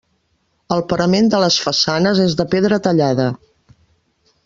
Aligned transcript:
El 0.75 0.81
parament 0.93 1.29
de 1.35 1.43
les 1.45 1.59
façanes 1.67 2.25
és 2.27 2.37
de 2.43 2.49
pedra 2.57 2.83
tallada. 2.89 3.33